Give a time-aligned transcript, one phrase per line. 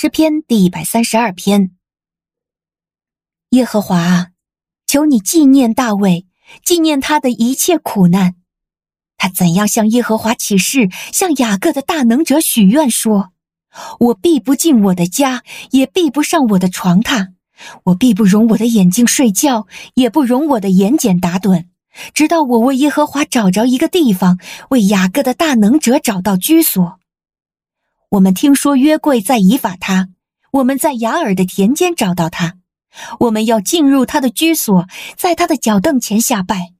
[0.00, 1.72] 诗篇第一百三十二篇。
[3.50, 4.26] 耶和华啊，
[4.86, 6.28] 求你纪念大卫，
[6.64, 8.36] 纪念他的一切苦难。
[9.16, 13.32] 他怎样向耶和华起誓，向雅各的大能者许愿说
[13.98, 15.42] ：“我必不进我的家，
[15.72, 17.30] 也必不上我的床榻。
[17.86, 21.64] 我必不容我的眼睛睡觉，也不容我的眼睑打盹，
[22.14, 24.38] 直到我为耶和华找着一个地方，
[24.70, 26.97] 为雅各的大能者找到居所。”
[28.10, 30.08] 我们听说约柜在以法他，
[30.52, 32.54] 我们在雅尔的田间找到他，
[33.20, 36.72] 我们要进入他的居所，在他的脚凳前下拜。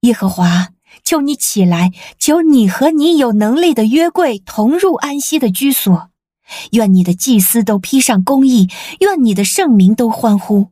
[0.00, 0.68] 耶和华，
[1.04, 6.10] 求你起来，求你和你有能力的约柜同入安息的居所。
[6.72, 8.70] 愿你的祭司都披上公义，
[9.00, 10.68] 愿你的圣名都欢呼。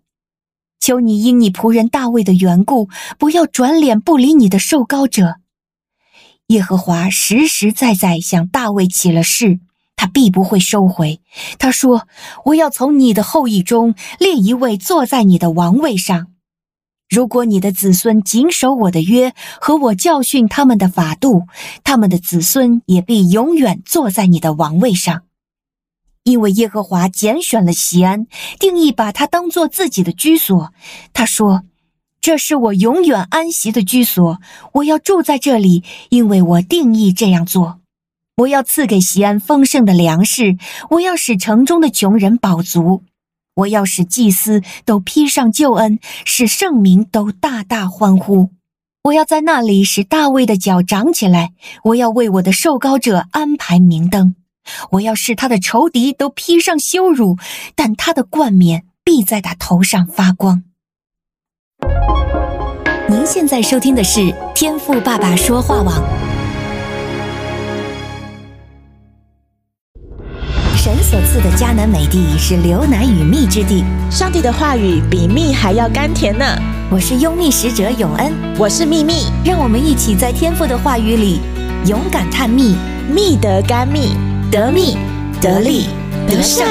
[0.80, 5.40] 求你因你仆人大卫的缘故，不要转脸不理你的受膏者。
[6.46, 9.60] 耶和华实实在在向大卫起了誓。
[9.96, 11.20] 他必不会收回。
[11.58, 12.06] 他说
[12.46, 16.28] ：“我要从你的后裔中立一位坐在你的王位上。
[17.08, 21.42] 如果你的子孙谨守我的约和我教训他们的法度，
[21.84, 25.22] 他们的子孙也必永远坐在你的王位上。
[26.24, 28.26] 因为耶和华拣选了锡安，
[28.58, 30.72] 定意把他当作自己的居所。
[31.12, 31.62] 他说：
[32.20, 34.40] 这是我永远安息的居所，
[34.72, 37.80] 我要住在这里，因为我定意这样做。”
[38.38, 40.56] 我要赐给西安丰盛的粮食，
[40.90, 43.04] 我要使城中的穷人饱足，
[43.54, 48.50] 我要使祭司都披上救恩，使圣民都大大欢呼。
[49.04, 51.52] 我要在那里使大卫的脚长起来，
[51.84, 54.34] 我要为我的受膏者安排明灯，
[54.92, 57.36] 我要使他的仇敌都披上羞辱，
[57.76, 60.64] 但他的冠冕必在他头上发光。
[63.08, 66.33] 您现在收听的是天赋爸爸说话网。
[70.84, 76.44] 神所赐的迦南美地是流奶与蜜之地，上帝的话语比蜜还要甘甜呢。
[76.90, 81.40] 我是优蜜使者永恩，我是蜜蜜，让我们一起在天父的话语里
[81.86, 82.76] 勇敢探秘，
[83.10, 84.10] 蜜得甘蜜，
[84.50, 84.94] 得蜜。
[85.40, 85.86] 得利
[86.28, 86.66] 得胜。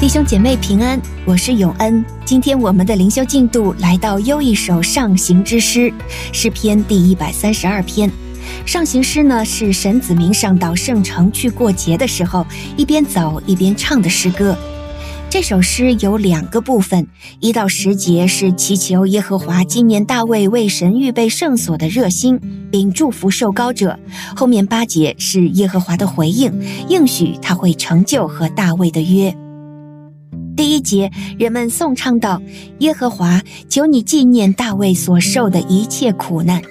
[0.00, 2.04] 弟兄姐妹平安，我是永恩。
[2.24, 5.92] 今天我们的灵修进度来到又一首上行之诗，
[6.32, 8.10] 诗篇第一百三十二篇。
[8.64, 12.46] 上行诗呢，是神子民上到圣城去过节的时候，
[12.76, 14.56] 一边走一边唱的诗歌。
[15.28, 17.06] 这首诗有两个部分，
[17.40, 22.40] 一到十节是祈求耶和华纪念大卫为神预备圣所的热心，
[22.70, 23.98] 并祝福受膏者。
[24.36, 26.52] 后面八节是耶和华的回应，
[26.88, 29.36] 应许他会成就和大卫的约。
[30.56, 32.40] 第一节，人们颂唱道
[32.78, 36.62] ：“耶和华，求你纪念大卫所受的一切苦难。”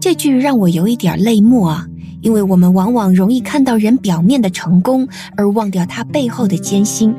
[0.00, 1.84] 这句让我有一点泪目啊，
[2.20, 7.12] 因为我们往往容易看到人表面的成功，而忘掉他背后的艰辛。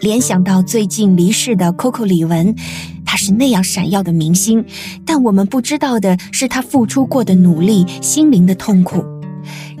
[0.00, 2.56] 联想到最近离世的 Coco 李玟，
[3.04, 4.64] 她是那样闪耀的明星，
[5.04, 9.04] 但我们不知道的是她付出过的努力、心灵的痛苦。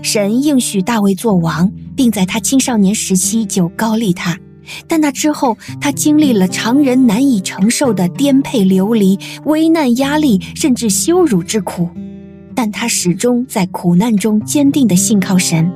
[0.02, 4.38] 神应许大卫做王，并在他青少年时期就膏立他，
[4.86, 11.88] 但那之后，他经历了常人难以承受的颠沛流离、危难、压力，甚至羞辱之苦。
[12.56, 15.70] 但他始终在苦难中坚定地信靠神。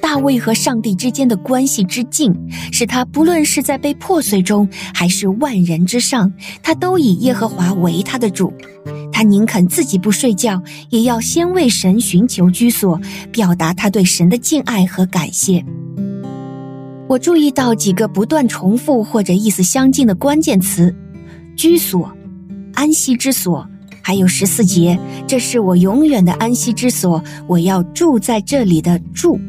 [0.00, 2.32] 大卫和上帝之间的关系之近，
[2.70, 6.32] 使他不论是在被破碎中，还是万人之上，
[6.62, 8.52] 他都以耶和华为他的主。
[9.10, 13.00] 他宁肯自己不睡觉，也要先为神寻求居所，
[13.32, 15.64] 表达他对神的敬爱和感谢。
[17.08, 20.94] 我注意到几个不断重复或者意思相近的关键词：
[21.56, 22.10] 居所、
[22.74, 23.66] 安息之所。
[24.06, 29.40] 还有十四节，这是我永远的安息之所，我要住在这里的住。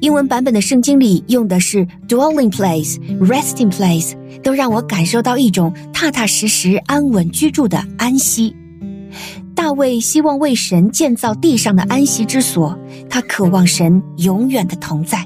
[0.00, 8.56] 英文版本的圣经里用的是 dwelling place、resting place，都让我感受到一种踏踏实实、安稳居住的安息。
[9.54, 12.76] 大卫希望为神建造地上的安息之所，
[13.08, 15.24] 他渴望神永远的同在。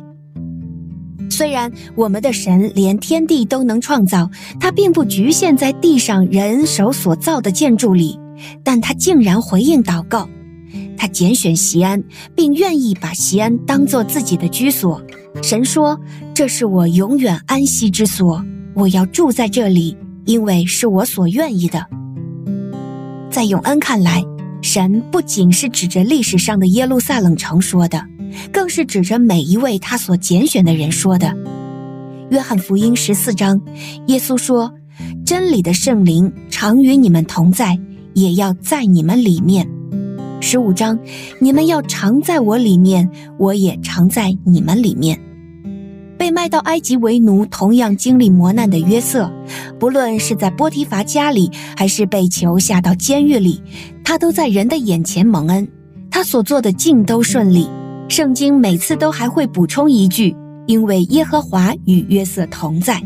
[1.31, 4.31] 虽然我们的神连天地都能创造，
[4.61, 8.19] 他并不局限在地上人手所造的建筑里。
[8.63, 10.29] 但他竟然回应祷告，
[10.97, 12.03] 他拣选锡安，
[12.35, 15.03] 并愿意把锡安当作自己的居所。
[15.43, 15.99] 神说
[16.33, 18.45] ：“这是我永远安息之所，
[18.75, 21.85] 我要住在这里，因为是我所愿意的。”
[23.31, 24.23] 在永恩看来，
[24.63, 28.05] 神不仅是指着历史上的耶路撒冷城说的，
[28.53, 31.37] 更是指着每一位他所拣选的人说的。
[32.31, 33.61] 约翰福音十四章，
[34.07, 34.73] 耶稣说
[35.27, 37.79] ：“真理的圣灵常与你们同在。”
[38.15, 39.69] 也要在你们里面，
[40.41, 40.99] 十五章，
[41.41, 45.19] 你们要常在我里面，我也常在你们里面。
[46.17, 49.31] 被卖到埃及为奴，同样经历磨难的约瑟，
[49.79, 53.61] 不论是在波提乏家里，还是被囚下到监狱里，
[54.05, 55.69] 他都在人的眼前蒙恩。
[56.11, 57.69] 他所做的尽都顺利。
[58.09, 63.03] 圣经每次都还会补充一句：因为耶和华与约瑟同在。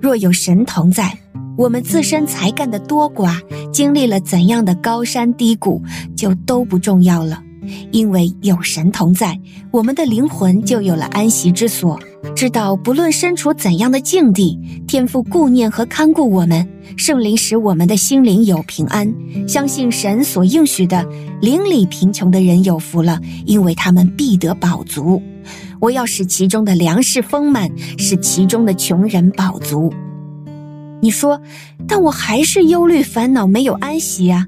[0.00, 1.16] 若有神同在，
[1.56, 3.40] 我们自身才干的多寡，
[3.72, 5.82] 经历了怎样的高山低谷，
[6.16, 7.42] 就都不重要了。
[7.92, 9.38] 因为有神同在，
[9.70, 11.98] 我们的灵魂就有了安息之所，
[12.34, 14.58] 知道不论身处怎样的境地，
[14.88, 19.14] 天父顾念和看顾我们，圣灵使我们的心灵有平安。
[19.46, 21.06] 相信神所应许的，
[21.40, 25.22] 邻里贫穷的人有福了，因为他们必得饱足。
[25.80, 29.92] 我要使其中的粮食丰满，使其中的穷人饱足。
[31.02, 31.42] 你说，
[31.88, 34.46] 但我还是忧虑烦恼，没有安息啊。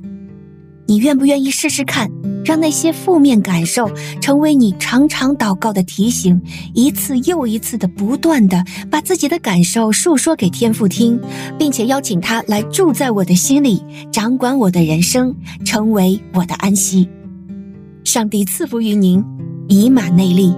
[0.87, 2.09] 你愿不愿意试试看，
[2.45, 3.91] 让那些负面感受
[4.21, 6.41] 成为你常常祷告的提醒，
[6.75, 11.21] 一次又一次的不断的把自己的感受述说给天父听，
[11.59, 15.35] 并且邀请他来住在我的心里，掌管我的人生，
[15.65, 17.09] 成为我的安息。
[18.05, 19.25] 上帝赐福于您，
[19.67, 20.55] 以马内利。